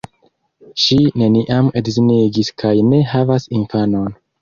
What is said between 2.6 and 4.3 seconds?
kaj ne havas infanon.